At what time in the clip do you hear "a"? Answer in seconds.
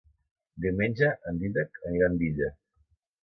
2.09-2.11